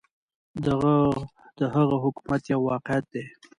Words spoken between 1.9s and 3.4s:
حکومت یو واقعیت دی.